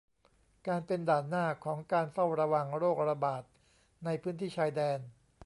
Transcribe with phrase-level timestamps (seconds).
[0.67, 3.43] การเป็นด่านหน้าของการเฝ้าระวังโรคระบาด
[4.05, 4.99] ในพื้นที่ชายแดน